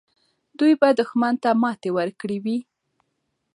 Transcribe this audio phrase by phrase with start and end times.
[0.59, 2.57] دوی به دښمن ته ماتې ورکړې وي.